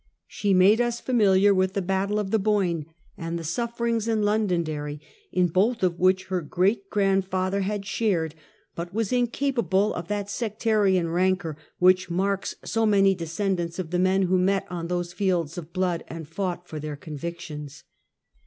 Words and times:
She 0.25 0.51
made 0.55 0.81
us 0.81 0.99
fa 0.99 1.11
miliar 1.13 1.53
with 1.55 1.73
the 1.73 1.79
battle 1.83 2.17
of 2.17 2.31
the 2.31 2.39
Boyne 2.39 2.87
and 3.19 3.37
the 3.37 3.43
sufferings 3.43 4.07
in 4.07 4.23
Londonderry, 4.23 4.99
in 5.31 5.45
both 5.49 5.83
of 5.83 5.99
which 5.99 6.25
her 6.29 6.41
great 6.41 6.89
grand 6.89 7.25
father 7.27 7.61
had 7.61 7.85
shared, 7.85 8.33
but 8.73 8.95
was 8.95 9.13
incapable 9.13 9.93
of 9.93 10.07
that 10.07 10.27
sectarian 10.27 11.09
rancor, 11.09 11.55
which 11.77 12.09
marks 12.09 12.55
so 12.65 12.83
many 12.87 13.13
descendants 13.13 13.77
of 13.77 13.91
the 13.91 13.99
men 13.99 14.23
who 14.23 14.39
met 14.39 14.65
on 14.71 14.87
those 14.87 15.13
fields 15.13 15.55
of 15.55 15.71
blood 15.71 16.03
and 16.07 16.27
fought 16.27 16.67
for 16.67 16.79
their 16.79 16.95
convictions. 16.95 17.83